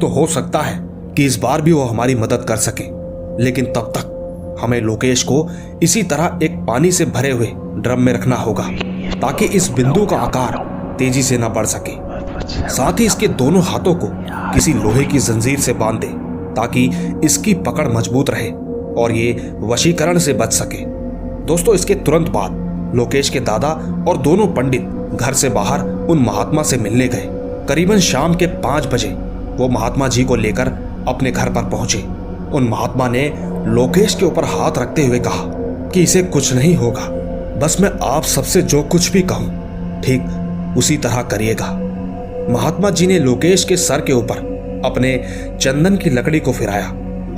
तो 0.00 0.06
हो 0.06 0.26
सकता 0.26 0.60
है 0.60 0.78
कि 1.16 1.24
इस 1.24 1.38
बार 1.38 1.62
भी 1.62 1.72
वो 1.72 1.84
हमारी 1.84 2.14
मदद 2.14 2.44
कर 2.48 2.56
सके। 2.56 2.84
लेकिन 3.44 3.64
तब 3.66 3.92
तक 3.96 4.56
हमें 4.60 4.80
लोकेश 4.80 5.22
को 5.22 5.48
इसी 5.82 6.02
तरह 6.02 6.38
एक 6.42 6.56
पानी 6.58 6.92
से 6.92 7.04
भरे 7.06 7.30
हुए 7.30 7.46
ड्रम 7.56 8.00
में 8.00 8.12
रखना 8.12 8.36
होगा, 8.36 8.68
ताकि 9.20 9.44
इस 9.44 9.70
बिंदु 9.70 10.06
का 10.06 10.16
आकार 10.16 10.56
तेज़ी 10.98 11.22
से 11.22 11.38
न 11.38 11.48
बढ़ 11.48 11.66
सके। 11.66 11.96
साथ 12.68 13.00
ही 13.00 13.06
इसके 13.06 13.28
दोनों 13.28 13.62
हाथों 13.62 13.94
को 13.94 14.08
किसी 14.54 14.72
लोहे 14.72 15.04
की 15.04 15.18
जंजीर 15.18 15.60
से 15.60 15.72
बाँध 15.72 16.00
दे 16.00 16.06
ताकि 16.54 16.90
इसकी 17.24 17.54
पकड़ 17.54 17.88
मज़बूत 17.88 18.30
रहे 18.30 18.50
और 19.02 19.12
ये 19.12 19.52
वशीकरण 19.60 20.18
से 20.18 20.32
बच 20.32 20.52
सके। 20.52 20.84
दोस्तों, 21.46 21.74
इसके 21.74 21.94
तुरंत 21.94 22.28
बाद 22.28 22.66
लोकेश 22.94 23.28
के 23.28 23.40
दादा 23.40 23.68
और 24.08 24.18
दोनों 24.18 24.46
पंडित 24.46 25.16
घर 25.16 25.32
से 25.32 25.48
बाहर 25.48 25.80
उन 26.10 26.18
महात्मा 26.18 26.62
से 26.62 26.76
मिलने 26.76 27.08
गए। 27.08 27.28
करीबन 27.68 27.98
शाम 28.00 28.34
के 28.34 28.46
पाँच 28.58 28.86
बजे 28.86 29.08
वो 29.58 29.68
महात्मा 29.68 30.08
जी 30.08 30.24
को 30.24 30.36
लेकर 30.36 30.68
अपने 31.08 31.30
घर 31.30 31.52
पर 31.52 31.68
पहुँचे। 31.70 31.98
उन 32.54 32.68
महात्मा 32.68 33.08
ने 33.08 33.26
लोकेश 33.66 34.14
के 34.14 34.24
ऊपर 34.26 34.44
हाथ 34.44 34.78
रखते 34.78 35.06
हुए 35.06 35.18
कहा 35.18 35.44
कि 35.90 36.02
इसे 36.02 36.22
कुछ 36.22 36.52
नहीं 36.54 36.74
होगा, 36.76 37.06
बस 37.60 37.76
मैं 37.80 37.90
आप 38.04 38.22
सबसे 38.24 38.62
जो 38.62 38.82
कुछ 38.82 39.10
भी 39.12 39.22
कहूँ, 39.22 39.48
ठीक 40.02 40.74
उसी 40.78 40.96
तरह 40.96 41.22
करिएगा। 41.22 41.66
महात्मा 42.50 42.90
जी 42.90 43.06
ने 43.06 43.18
लोकेश 43.18 43.64
के 43.64 43.76
सर 43.76 44.00
के 44.00 44.12
ऊपर 44.12 44.82
अपने 44.84 45.16
चंदन 45.60 45.96
की 45.96 46.10
लकड़ी 46.10 46.40
को 46.40 46.52
फिराया 46.52 46.88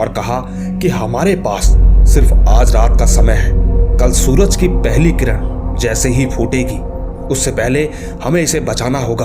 और 0.01 0.13
कहा 0.17 0.41
कि 0.81 0.89
हमारे 0.89 1.35
पास 1.47 1.75
सिर्फ़ 2.13 2.33
आज 2.49 2.75
रात 2.75 2.99
का 2.99 3.07
समय 3.07 3.35
है। 3.35 3.70
कल 4.01 4.13
सूरज 4.13 4.55
की 4.57 4.69
पहली 4.69 5.11
किरण 5.13 5.77
जैसे 5.77 6.09
ही 6.09 6.25
फूटेगी, 6.27 6.79
उससे 7.27 7.51
पहले 7.51 7.83
हमें 8.23 8.41
इसे 8.43 8.61
बचाना 8.61 8.99
होगा। 8.99 9.25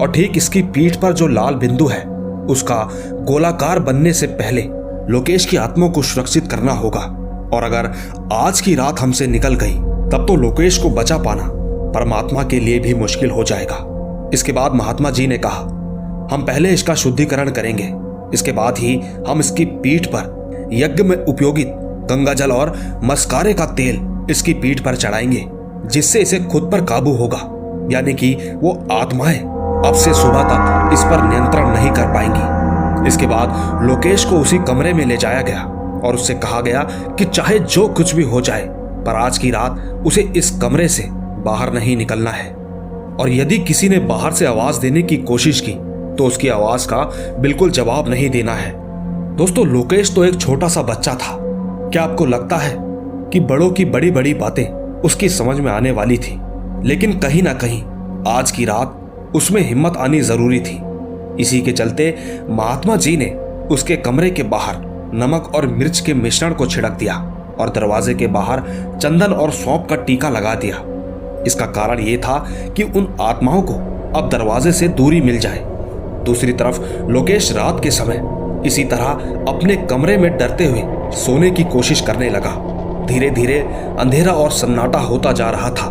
और 0.00 0.12
ठीक 0.12 0.36
इसकी 0.36 0.62
पीठ 0.62 0.96
पर 0.96 1.12
जो 1.12 1.26
लाल 1.26 1.54
बिंदु 1.54 1.86
है, 1.86 2.00
उसका 2.50 2.76
गोलाकार 3.28 3.78
बनने 3.78 4.12
से 4.12 4.26
पहले 4.26 4.62
लोकेश 5.12 5.46
की 5.46 5.56
आत्मा 5.56 5.88
को 5.88 6.02
सुरक्षित 6.02 6.46
करना 6.50 6.72
होगा। 6.72 7.00
और 7.52 7.64
अगर 7.64 7.90
आज 8.32 8.60
की 8.60 8.74
रात 8.74 9.00
हमसे 9.00 9.26
निकल 9.26 9.54
गई, 9.54 9.74
तब 10.10 10.24
तो 10.28 10.36
लोकेश 10.36 10.78
को 10.78 10.90
बचा 10.90 11.18
पाना 11.18 11.50
परमात्मा 11.94 12.42
के 12.42 12.60
लिए 12.60 12.78
भी 12.78 12.94
मुश्किल 12.94 13.30
हो 13.30 13.44
जाएगा। 13.44 14.30
इसके 14.34 14.52
बाद 14.52 14.74
महात्मा 14.74 15.10
जी 15.10 15.26
ने 15.26 15.38
कहा, 15.38 15.60
हम 16.32 16.44
पहले 16.46 16.70
इसका 16.70 16.94
शुद्धिकरण 16.94 17.50
करेंगे। 17.50 17.92
इसके 18.34 18.52
बाद 18.52 18.78
ही 18.78 19.00
हम 19.28 19.40
इसकी 19.40 19.64
पीठ 19.64 20.06
पर 20.06 20.68
यज्ञ 20.72 21.02
में 21.02 21.16
उपयोगित 21.16 21.74
गंगा 22.10 22.34
जल 22.34 22.52
और 22.52 22.76
मस्कारे 23.04 23.52
का 23.54 23.66
तेल 23.66 24.00
इसकी 24.30 24.52
पीठ 24.52 24.80
पर 24.80 24.96
चढ़ाएँगे, 24.96 25.44
जिससे 25.86 26.20
इसे 26.20 26.38
खुद 26.40 26.70
पर 26.72 26.84
काबू 26.84 27.12
होगा। 27.12 27.50
यानी 27.92 28.14
कि 28.14 28.34
वो 28.54 28.86
आत्माएँ 28.92 29.38
अब 29.86 29.94
से 29.94 30.14
सुबह 30.14 30.42
तक 30.42 30.90
इस 30.92 31.00
पर 31.00 31.22
नियंत्रण 31.22 31.68
नहीं 31.68 31.90
कर 31.90 32.06
पाएँगी। 32.06 33.08
इसके 33.08 33.26
बाद 33.26 33.82
लोकेश 33.82 34.24
को 34.24 34.36
उसी 34.36 34.58
कमरे 34.58 34.92
में 34.92 35.04
ले 35.06 35.16
जाया 35.16 35.42
गया 35.42 35.62
और 36.04 36.14
उससे 36.14 36.34
कहा 36.34 36.60
गया 36.60 36.82
कि 37.18 37.24
चाहे 37.24 37.58
जो 37.58 37.88
कुछ 37.88 38.14
भी 38.14 38.22
हो 38.22 38.40
जाए, 38.40 38.66
पर 39.06 39.16
आज 39.16 39.38
की 39.38 39.50
रात 39.50 40.02
उसे 40.06 40.22
इस 40.36 40.50
कमरे 40.62 40.88
से 40.88 41.08
बाहर 41.44 41.72
नहीं 41.72 41.96
निकलना 41.96 42.30
है। 42.30 42.52
और 43.20 43.28
यदि 43.28 43.58
किसी 43.58 43.88
ने 43.88 43.98
बाहर 43.98 44.32
से 44.32 44.46
आवाज़ 44.46 44.80
देने 44.80 45.02
की 45.02 45.16
कोशिश 45.16 45.60
की 45.60 45.72
तो 46.16 46.26
उसकी 46.26 46.48
आवाज़ 46.48 46.86
का 46.88 46.98
बिल्कुल 47.40 47.70
जवाब 47.70 48.08
नहीं 48.08 48.30
देना 48.30 48.52
है। 48.52 48.72
दोस्तों, 49.36 49.66
लोकेश 49.66 50.14
तो 50.14 50.24
एक 50.24 50.40
छोटा 50.40 50.68
सा 50.68 50.82
बच्चा 50.82 51.14
था। 51.14 51.38
क्या 51.92 52.02
आपको 52.02 52.26
लगता 52.26 52.56
है 52.56 52.72
कि 53.34 53.40
बड़ों 53.40 53.70
की 53.70 53.84
बड़ी 53.84 54.10
बड़ी 54.10 54.34
बातें 54.34 54.64
उसकी 55.00 55.28
समझ 55.28 55.60
में 55.60 55.72
आने 55.72 55.90
वाली 55.90 56.18
थी। 56.18 56.40
लेकिन 56.84 57.18
कहीं 57.18 57.42
ना 57.42 57.52
कहीं 57.52 57.82
आज 58.28 58.50
की 58.50 58.64
रात 58.64 59.32
उसमें 59.34 59.60
हिम्मत 59.62 59.96
आनी 59.96 60.20
ज़रूरी 60.20 60.60
थी। 60.60 60.80
इसी 61.40 61.60
के 61.62 61.72
चलते 61.72 62.14
महात्मा 62.50 62.96
जी 62.96 63.16
ने 63.16 63.26
उसके 63.70 63.96
कमरे 63.96 64.30
के 64.30 64.42
बाहर 64.42 64.76
नमक 65.14 65.50
और 65.54 65.66
मिर्च 65.66 66.00
के 66.00 66.14
मिश्रण 66.14 66.54
को 66.54 66.66
छिड़क 66.66 66.90
दिया 66.90 67.14
और 67.58 67.68
दरवाजे 67.68 68.14
के 68.14 68.26
बाहर 68.26 68.62
चंदन 69.02 69.32
और 69.32 69.50
सौंप 69.50 69.86
का 69.90 69.96
टीका 69.96 70.28
लगा 70.28 70.54
दिया। 70.54 70.76
इसका 71.46 71.66
कारण 71.66 72.00
यह 72.00 72.16
था 72.16 72.38
कि 72.76 72.82
उन 72.82 73.16
आत्माओं 73.20 73.62
को 73.62 73.74
अब 74.18 74.28
दरवाजे 74.32 74.72
से 74.72 74.88
दूरी 74.88 75.20
मिल 75.20 75.38
जाए। 75.38 75.64
दूसरी 76.24 76.52
तरफ़ 76.52 76.80
लोकेश 77.08 77.52
रात 77.52 77.82
के 77.82 77.90
समय 77.90 78.22
इसी 78.66 78.84
तरह 78.84 79.06
अपने 79.48 79.76
कमरे 79.76 80.16
में 80.16 80.36
डरते 80.38 80.66
हुए 80.66 80.82
सोने 81.16 81.50
की 81.50 81.64
कोशिश 81.64 82.00
करने 82.00 82.30
लगा। 82.30 82.70
धीरे 83.06 83.30
धीरे 83.30 83.58
अंधेरा 83.98 84.32
और 84.32 84.50
सन्नाटा 84.50 84.98
होता 84.98 85.32
जा 85.32 85.50
रहा 85.50 85.70
था। 85.70 85.86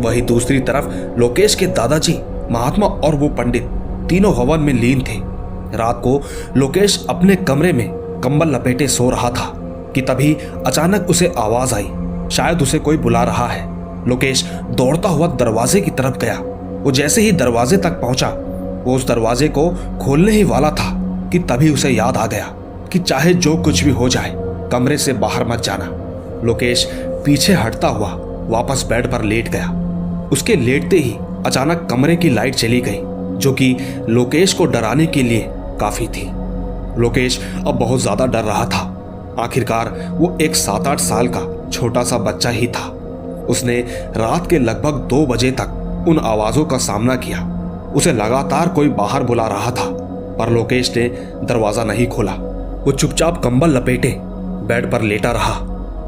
वही 0.00 0.20
दूसरी 0.20 0.60
तरफ़ 0.60 1.18
लोकेश 1.20 1.54
के 1.54 1.66
दादाजी, 1.66 2.18
महात्मा 2.50 2.86
और 2.86 3.14
वो 3.14 3.28
पंडित 3.28 3.62
तीनों 4.08 4.36
हवन 4.36 4.60
में 4.60 4.72
लीन 4.72 5.00
थे। 5.00 5.34
रात 5.76 6.00
को 6.04 6.22
लोकेश 6.56 7.06
अपने 7.10 7.36
कमरे 7.36 7.72
में 7.72 7.88
कंबल 8.24 8.48
लपेटे 8.48 8.88
सो 8.88 9.10
रहा 9.10 9.30
था 9.30 9.52
कि 9.94 10.00
तभी 10.00 10.36
अचानक 10.66 11.06
उसे 11.10 11.32
आवाज़ 11.38 11.74
आई। 11.74 11.90
शायद 12.30 12.62
उसे 12.62 12.78
कोई 12.78 12.96
बुला 12.96 13.22
रहा 13.22 13.46
है। 13.46 13.74
लोकेश 14.08 14.50
दौड़ता 14.70 15.08
हुआ 15.08 15.26
दरवाजे 15.26 15.80
की 15.80 15.90
तरफ़ 15.90 16.18
गया। 16.18 16.40
वो 16.82 16.90
जैसे 16.90 17.20
ही 17.20 17.32
दरवाजे 17.32 17.76
तक 17.76 17.90
पहुँचा, 17.90 18.28
वो 18.84 18.96
उस 18.96 19.08
दरवाजे 19.08 19.48
को 19.48 19.70
खोलने 20.02 20.32
ही 20.32 20.44
वाला 20.44 20.70
था 20.70 20.90
कि 21.32 21.38
तभी 21.38 21.70
उसे 21.70 21.90
याद 21.90 22.16
आ 22.16 22.26
गया 22.26 22.44
कि 22.92 22.98
चाहे 22.98 23.34
जो 23.34 23.56
कुछ 23.56 23.84
भी 23.84 23.90
हो 23.90 24.08
जाए, 24.08 24.34
कमरे 24.72 24.98
से 24.98 25.12
बाहर 25.12 25.48
मत 25.48 25.60
जाना। 25.60 26.03
लोकेश 26.44 26.86
पीछे 27.24 27.52
हटता 27.52 27.88
हुआ 27.88 28.08
वापस 28.48 28.84
बेड 28.88 29.10
पर 29.12 29.22
लेट 29.22 29.48
गया। 29.48 29.68
उसके 30.32 30.56
लेटते 30.56 30.96
ही 30.96 31.16
अचानक 31.46 31.86
कमरे 31.90 32.16
की 32.16 32.30
लाइट 32.30 32.54
चली 32.54 32.80
गई, 32.80 33.00
जो 33.38 33.52
कि 33.52 33.76
लोकेश 34.08 34.52
को 34.52 34.66
डराने 34.66 35.06
के 35.06 35.22
लिए 35.22 35.46
काफ़ी 35.80 36.06
थी। 36.08 36.26
लोकेश 37.00 37.38
अब 37.58 37.74
बहुत 37.74 38.00
ज़्यादा 38.00 38.26
डर 38.26 38.44
रहा 38.44 38.64
था। 38.64 38.82
आखिरकार 39.38 39.88
वो 40.10 40.36
एक 40.42 40.56
सात 40.56 40.86
आठ 40.86 41.00
साल 41.00 41.28
का 41.28 41.40
छोटा 41.70 42.02
सा 42.02 42.18
बच्चा 42.20 42.50
ही 42.50 42.66
था। 42.66 42.86
उसने 43.48 43.80
रात 44.16 44.48
के 44.50 44.58
लगभग 44.58 45.00
दो 45.08 45.24
बजे 45.26 45.50
तक 45.50 46.04
उन 46.08 46.18
आवाजों 46.18 46.64
का 46.64 46.78
सामना 46.78 47.16
किया। 47.16 47.38
उसे 47.96 48.12
लगातार 48.12 48.68
कोई 48.68 48.88
बाहर 48.90 49.22
बुला 49.22 49.46
रहा 49.46 49.70
था, 49.70 49.90
पर 50.38 50.50
लोकेश 50.50 50.92
ने 50.96 51.08
दरवाज़ा 51.44 51.84
नहीं 51.84 52.06
खोला। 52.06 52.32
वो 52.84 52.92
चुपचाप 52.92 53.42
कंबल 53.44 53.70
लपेटे, 53.70 54.14
बेड 54.68 54.90
पर 54.92 55.02
लेटा 55.02 55.30
रहा। 55.32 55.54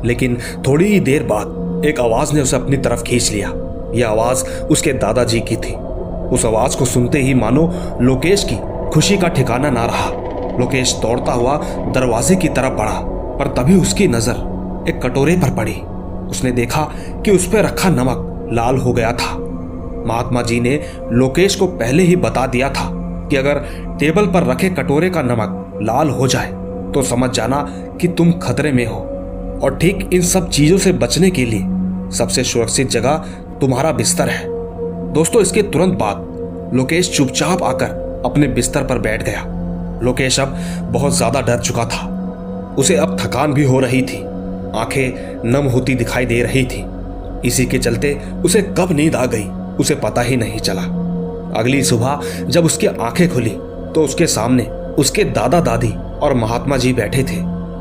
लेकिन 0.05 0.37
थोड़ी 0.67 0.87
ही 0.87 1.01
देर 1.01 1.23
बाद 1.23 1.85
एक 1.87 2.01
आवाज़ 2.01 2.35
ने 2.35 2.41
उसे 2.41 2.57
अपनी 2.57 2.77
तरफ़ 2.77 3.03
खींच 3.03 3.31
लिया। 3.33 3.53
यह 3.95 4.09
आवाज़ 4.09 4.45
उसके 4.71 4.93
दादाजी 4.93 5.41
की 5.41 5.57
थी। 5.57 5.75
उस 6.27 6.45
आवाज़ 6.45 6.77
को 6.77 6.85
सुनते 6.85 7.19
ही 7.19 7.35
मानो 7.35 7.71
लोकेश 8.01 8.45
की 8.45 8.57
खुशी 8.91 9.17
का 9.19 9.29
ठिकाना 9.29 9.71
ना 9.71 9.85
रहा। 9.87 10.11
लोकेश 10.59 10.95
दौड़ता 10.95 11.33
हुआ 11.33 11.57
दरवाजे 11.95 12.37
की 12.37 12.49
तरफ़ 12.49 12.73
बढ़ा, 12.73 13.01
पर 13.39 13.49
तभी 13.55 13.81
उसकी 13.81 14.09
नज़र 14.09 14.85
एक 14.89 15.01
कटोरे 15.03 15.37
पर 15.37 15.55
पड़ी। 15.55 15.75
उसने 16.31 16.53
देखा 16.53 16.83
कि 17.25 17.31
उस 17.31 17.47
पर 17.47 17.65
रखा 17.65 17.89
नमक 17.89 18.49
लाल 18.53 18.77
हो 18.77 18.93
गया 18.93 19.13
था। 19.13 19.35
महात्मा 20.07 20.43
जी 20.43 20.61
ने 20.61 20.81
लोकेश 21.13 21.55
को 21.57 21.67
पहले 21.67 22.03
ही 22.03 22.17
बता 22.17 22.47
दिया 22.47 22.69
था 22.71 22.91
कि 23.31 23.37
अगर 23.37 23.59
टेबल 24.01 24.27
पर 24.27 24.47
रखे 24.47 24.69
कटोरे 24.71 25.11
का 25.11 25.23
नमक 25.23 25.81
लाल 25.83 26.11
हो 26.11 26.27
जाए 26.29 26.53
तो 26.95 27.03
समझ 27.03 27.31
जाना 27.31 27.67
कि 28.01 28.09
तुम 28.09 28.33
खतरे 28.33 28.73
में 28.73 28.87
हो। 28.87 29.01
और 29.59 29.77
ठीक 29.81 30.09
इन 30.15 30.23
सब 30.25 30.49
चीज़ों 30.51 30.79
से 30.79 30.93
बचने 30.95 31.31
के 31.31 31.45
लिए 31.45 32.11
सबसे 32.17 32.45
सुरक्षित 32.45 32.91
जगह 32.91 33.25
तुम्हारा 33.61 33.93
बिस्तर 33.93 34.29
है। 34.29 34.45
दोस्तों, 35.13 35.43
इसके 35.43 35.63
तुरंत 35.63 35.95
बाद 35.95 36.71
लोकेश 36.75 37.11
चुपचाप 37.17 37.63
आकर 37.63 38.23
अपने 38.27 38.49
बिस्तर 38.49 38.85
पर 38.85 38.99
बैठ 38.99 39.23
गया। 39.23 39.45
लोकेश 40.03 40.39
अब 40.41 40.57
बहुत 40.93 41.17
ज़्यादा 41.17 41.41
डर 41.41 41.61
चुका 41.61 41.85
था। 41.85 42.07
उसे 42.79 42.97
अब 42.97 43.17
थकान 43.21 43.55
भी 43.55 43.65
हो 43.65 43.81
रही 43.81 44.03
थी। 44.03 44.23
आँखें 44.75 45.43
नम 45.45 45.67
होती 45.67 45.95
दिखाई 45.95 46.27
दे 46.27 46.43
रही 46.43 46.65
थी। 46.65 46.85
इसी 47.45 47.67
के 47.67 47.79
चलते 47.79 48.13
उसे 48.45 48.63
कब 48.79 48.93
नींद 48.93 49.15
आ 49.15 49.25
गई, 49.27 49.45
उसे 49.81 49.95
पता 49.95 50.23
ही 50.23 50.37
नहीं 50.37 50.59
चला। 50.61 50.83
अगली 51.57 51.83
सुबह 51.83 52.21
जब 52.45 52.65
उसकी 52.65 52.87
आँखें 52.87 53.29
खुली 53.29 53.51
तो 53.95 54.03
उसके 54.03 54.27
सामने 54.27 54.65
उसके 54.99 55.25
दादा 55.27 55.61
दादी 55.61 55.93
और 56.23 56.35
महात्मा 56.35 56.77
जी 56.77 56.93
बैठे 56.93 57.23
थे, 57.23 57.37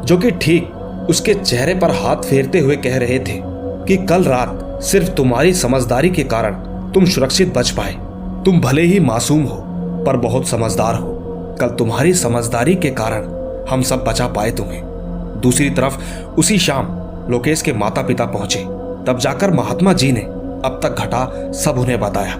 जो 0.06 0.18
कि 0.18 0.32
ठीक 0.32 0.72
उसके 1.10 1.34
चेहरे 1.34 1.76
पर 1.76 1.92
हाथ 1.92 2.16
फेरते 2.16 2.60
हुए 2.60 2.76
कह 2.76 2.98
रहे 2.98 3.20
थे 3.20 3.42
कि 3.88 3.98
कल 3.98 4.24
रात 4.24 4.80
सिर्फ़ 4.84 5.10
तुम्हारी 5.10 5.54
समझदारी 5.54 6.10
के 6.10 6.24
कारण 6.24 6.54
तुम 6.92 7.06
सुरक्षित 7.06 7.58
बच 7.58 7.70
पाए। 7.70 7.94
तुम 8.46 8.62
भले 8.62 8.82
ही 8.82 9.00
मासूम 9.00 9.44
हो, 9.44 9.64
पर 10.06 10.18
बहुत 10.18 10.48
समझदार 10.48 10.96
हो। 10.96 11.22
कल 11.60 11.68
तुम्हारी 11.68 12.14
समझदारी 12.14 12.76
के 12.76 12.90
कारण 12.90 13.24
हम 13.70 13.82
सब 13.82 14.04
बचा 14.04 14.28
पाए 14.28 14.52
तुम्हें। 14.52 14.82
दूसरी 15.44 15.70
तरफ़ 15.70 16.24
उसी 16.24 16.58
शाम 16.58 16.86
लोकेश 17.32 17.62
के 17.62 17.74
माता 17.74 18.02
पिता 18.02 18.26
पहुँचे। 18.26 18.60
तब 19.08 19.18
जाकर 19.22 19.52
महात्मा 19.52 19.94
जी 19.94 20.12
ने 20.12 20.22
अब 20.66 20.80
तक 20.84 20.96
घटा 20.96 21.52
सब 21.52 21.78
उन्हें 21.78 22.00
बताया। 22.00 22.36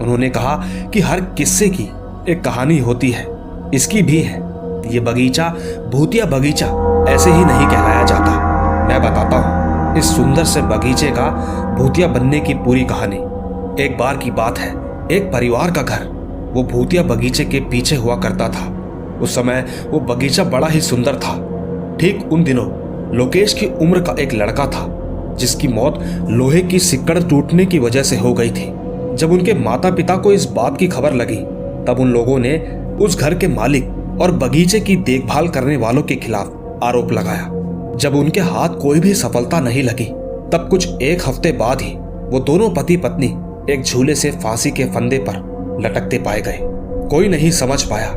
उन्होंने 0.00 0.30
कहा 0.30 0.64
कि 0.92 1.00
हर 1.00 1.20
किस्से 1.20 1.68
की 1.68 1.90
एक 2.28 2.42
कहानी 2.44 2.78
होती 2.78 3.10
है। 3.10 3.26
इसकी 3.74 4.02
भी 4.02 4.22
है। 4.22 4.51
ये 4.86 5.00
बगीचा, 5.00 5.48
भूतिया 5.92 6.24
बगीचा, 6.26 6.66
ऐसे 7.08 7.30
ही 7.30 7.44
नहीं 7.44 7.66
कहलाया 7.66 8.02
जाता। 8.04 8.86
मैं 8.88 9.00
बताता 9.02 9.36
हूँ, 9.36 9.98
इस 9.98 10.16
सुंदर 10.16 10.44
से 10.44 10.62
बगीचे 10.62 11.10
का 11.10 11.28
भूतिया 11.78 12.08
बनने 12.08 12.40
की 12.40 12.54
पूरी 12.54 12.84
कहानी। 12.84 13.16
एक 13.84 13.96
बार 13.98 14.16
की 14.16 14.30
बात 14.30 14.58
है, 14.58 14.70
एक 15.12 15.30
परिवार 15.32 15.70
का 15.70 15.82
घर, 15.82 16.04
वो 16.54 16.62
भूतिया 16.62 17.02
बगीचे 17.02 17.44
के 17.44 17.60
पीछे 17.60 17.96
हुआ 17.96 18.16
करता 18.16 18.48
था। 18.48 18.68
उस 19.22 19.34
समय 19.34 19.64
वो 19.88 20.00
बगीचा 20.00 20.44
बड़ा 20.44 20.66
ही 20.66 20.80
सुंदर 20.80 21.16
था। 21.16 21.34
ठीक 22.00 22.28
उन 22.32 22.44
दिनों, 22.44 22.66
लोकेश 23.16 23.54
की 23.54 23.66
उम्र 23.66 24.00
का 24.00 24.14
एक 24.20 24.34
लड़का 24.34 24.66
था, 24.66 24.86
जिसकी 25.38 25.68
मौत 25.68 25.98
लोहे 26.28 26.60
की 26.60 26.78
सिक्कड़ 26.78 27.22
टूटने 27.22 27.66
की 27.66 27.78
वजह 27.78 28.02
से 28.02 28.16
हो 28.16 28.32
गई 28.32 28.50
थी। 28.50 28.72
जब 29.16 29.32
उनके 29.32 29.54
माता 29.54 29.90
पिता 29.90 30.16
को 30.16 30.32
इस 30.32 30.44
बात 30.44 30.76
की 30.76 30.88
खबर 30.88 31.12
लगी, 31.12 31.36
तब 31.86 31.96
उन 32.00 32.12
लोगों 32.12 32.38
ने 32.38 32.58
उस 33.00 33.18
घर 33.20 33.34
के 33.34 33.48
मालिक 33.48 33.84
और 34.22 34.30
बगीचे 34.32 34.80
की 34.80 34.96
देखभाल 34.96 35.48
करने 35.48 35.76
वालों 35.76 36.02
के 36.02 36.16
खिलाफ 36.16 36.80
आरोप 36.82 37.12
लगाया। 37.12 37.96
जब 37.96 38.14
उनके 38.14 38.40
हाथ 38.40 38.78
कोई 38.78 39.00
भी 39.00 39.14
सफलता 39.14 39.60
नहीं 39.60 39.82
लगी, 39.82 40.04
तब 40.52 40.66
कुछ 40.70 41.02
एक 41.02 41.22
हफ़्ते 41.26 41.52
बाद 41.52 41.80
ही 41.80 41.94
वो 42.30 42.40
दोनों 42.40 42.68
पति 42.70 42.96
पत्नी 42.96 43.26
एक 43.72 43.82
झूले 43.82 44.14
से 44.14 44.30
फांसी 44.32 44.70
के 44.70 44.84
फंदे 44.84 45.18
पर 45.18 45.78
लटकते 45.80 46.18
पाए 46.18 46.40
गए। 46.40 46.58
कोई 47.10 47.28
नहीं 47.28 47.50
समझ 47.50 47.82
पाया 47.82 48.12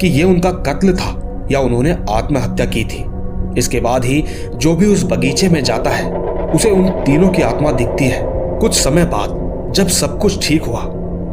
कि 0.00 0.08
ये 0.08 0.22
उनका 0.24 0.50
कत्ल 0.62 0.94
था 0.96 1.10
या 1.50 1.60
उन्होंने 1.60 1.96
आत्महत्या 2.10 2.66
की 2.66 2.84
थी। 2.84 3.04
इसके 3.58 3.80
बाद 3.80 4.04
ही 4.04 4.24
जो 4.54 4.74
भी 4.76 4.86
उस 4.86 5.04
बगीचे 5.04 5.48
में 5.48 5.62
जाता 5.64 5.90
है, 5.90 6.10
उसे 6.50 6.70
उन 6.70 6.88
तीनों 7.04 7.28
की 7.28 7.42
आत्मा 7.42 7.72
दिखती 7.72 8.04
है। 8.04 8.22
कुछ 8.58 8.74
समय 8.74 9.04
बाद 9.04 9.72
जब 9.74 9.88
सब 9.90 10.18
कुछ 10.18 10.46
ठीक 10.48 10.62
हुआ 10.62 10.82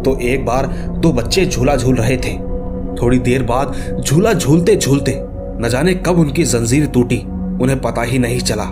तो 0.02 0.18
एक 0.24 0.46
बार 0.46 0.68
दो 0.98 1.12
बच्चे 1.14 1.46
झूला 1.46 1.76
झूल 1.76 1.96
रहे 1.96 2.18
थे। 2.18 2.38
थोड़ी 3.02 3.20
देर 3.20 3.44
बाद 3.44 4.02
झूला 4.02 4.34
झूलते 4.34 4.76
झूलते 4.76 5.20
न 5.62 5.70
जाने 5.70 5.94
कब 5.96 6.20
उनकी 6.20 6.44
जंजीर 6.44 6.86
टूटी, 6.88 7.18
उन्हें 7.62 7.80
पता 7.82 8.02
ही 8.02 8.20
नहीं 8.20 8.40
चला। 8.42 8.64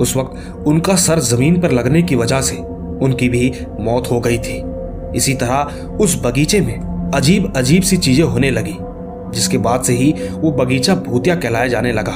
उस 0.00 0.16
वक्त 0.16 0.66
उनका 0.66 0.94
सर 0.96 1.20
ज़मीन 1.20 1.60
पर 1.60 1.70
लगने 1.70 2.02
की 2.02 2.16
वजह 2.16 2.40
से 2.40 2.56
उनकी 3.02 3.28
भी 3.28 3.52
मौत 3.80 4.10
हो 4.10 4.20
गई 4.20 4.38
थी। 4.38 4.62
इसी 5.16 5.34
तरह 5.34 5.96
उस 6.00 6.20
बगीचे 6.24 6.60
में 6.60 7.10
अजीब 7.14 7.52
अजीब 7.56 7.82
सी 7.82 7.96
चीज़ें 7.96 8.24
होने 8.24 8.50
लगी, 8.50 8.76
जिसके 9.34 9.58
बाद 9.58 9.82
से 9.82 9.92
ही 9.92 10.12
वो 10.32 10.50
बगीचा 10.54 10.94
भूतिया 10.96 11.36
कहलाया 11.36 11.66
जाने 11.66 11.92
लगा। 11.92 12.12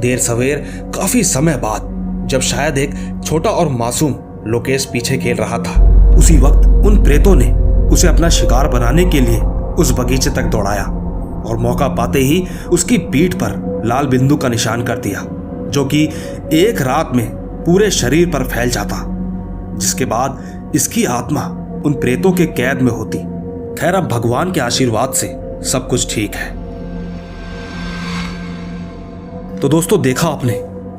देर 0.00 0.18
सवेर, 0.18 0.58
काफ़ी 0.94 1.22
समय 1.24 1.56
बाद, 1.56 2.26
जब 2.30 2.40
शायद 2.40 2.78
एक 2.78 2.94
छोटा 3.24 3.50
और 3.50 3.68
मासूम 3.70 4.14
लोकेश 4.46 4.84
पीछे 4.84 5.16
खेल 5.18 5.36
रहा 5.36 5.58
था, 5.58 5.80
उसी 6.16 6.38
वक्त 6.38 6.66
उन 6.86 7.02
प्रेतों 7.04 7.34
ने 7.36 7.50
उसे 7.88 8.08
अपना 8.08 8.28
शिकार 8.30 8.68
बनाने 8.68 9.04
के 9.04 9.20
लिए 9.20 9.40
उस 9.78 9.92
बगीचे 9.92 10.30
तक 10.30 10.42
दौड़ाया 10.42 10.84
और 11.42 11.56
मौका 11.56 11.88
पाते 11.88 12.18
ही 12.18 12.46
उसकी 12.72 12.98
पीठ 12.98 13.34
पर 13.34 13.82
लाल 13.86 14.06
बिंदु 14.06 14.36
का 14.36 14.48
निशान 14.48 14.82
कर 14.82 14.98
दिया, 14.98 15.24
जो 15.70 15.84
कि 15.84 16.08
एक 16.52 16.80
रात 16.80 17.12
में 17.14 17.30
पूरे 17.64 17.90
शरीर 17.90 18.30
पर 18.30 18.44
फैल 18.44 18.70
जाता, 18.70 19.04
जिसके 19.78 20.04
बाद 20.04 20.72
इसकी 20.74 21.04
आत्मा 21.04 21.40
उन 21.86 21.92
प्रेतों 21.92 22.32
के 22.32 22.46
कैद 22.46 22.82
में 22.82 22.92
होती। 22.92 23.18
खैर, 23.80 23.94
अब 23.94 24.08
भगवान 24.08 24.52
के 24.52 24.60
आशीर्वाद 24.60 25.12
से 25.12 25.28
सब 25.70 25.88
कुछ 25.88 26.14
ठीक 26.14 26.34
है। 26.34 26.50
तो 29.60 29.68
दोस्तों, 29.68 30.02
देखा 30.02 30.28
आपने, 30.28 30.52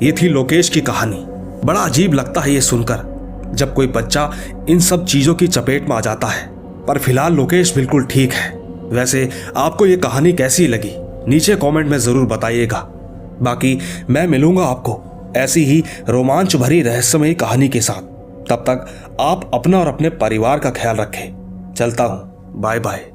ये 0.06 0.12
थी 0.12 0.30
लोकेश 0.30 0.70
की 0.70 0.82
कहानी। 0.82 1.26
बड़ा 1.66 1.80
अजीब 1.80 2.14
लगता 2.14 2.42
है 2.42 2.54
ये 2.54 2.62
सुनकर, 2.62 3.52
जब 3.54 3.74
कोई 3.74 3.88
बच्चा 3.88 4.32
इन 4.70 4.80
सब 4.80 5.06
चीज़ों 5.06 5.36
की 5.36 5.48
चपेट 5.48 5.90
में 5.90 5.96
आ 5.96 6.00
जाता 6.02 6.28
है। 6.28 6.52
पर 6.88 6.98
फ़िलहाल 6.98 7.34
लोकेश 7.34 7.76
बिल्कुल 7.76 8.06
ठीक 8.06 8.34
है। 8.34 8.63
वैसे 8.94 9.30
आपको 9.58 9.86
ये 9.86 9.98
कहानी 9.98 10.34
कैसी 10.34 10.68
लगी? 10.68 10.92
नीचे 11.28 11.56
कमेंट 11.56 11.88
में 11.88 11.98
ज़रूर 11.98 12.26
बताइएगा। 12.28 12.80
बाकी 13.42 13.78
मैं 14.10 14.28
मिलूँगा 14.28 14.66
आपको 14.66 15.02
ऐसी 15.38 15.64
ही 15.66 15.84
रोमांच 16.10 16.56
भरी 16.56 16.82
रहस्यमयी 16.82 17.34
कहानी 17.34 17.70
के 17.70 17.82
साथ। 17.82 18.12
तब 18.50 18.64
तक 18.70 18.86
आप 19.22 19.50
अपना 19.54 19.80
और 19.80 19.88
अपने 19.88 20.10
परिवार 20.10 20.60
का 20.60 20.70
ख्याल 20.72 20.96
रखें। 20.96 21.74
चलता 21.78 22.04
हूँ। 22.04 22.62
Bye 22.62 22.80
bye 22.80 23.06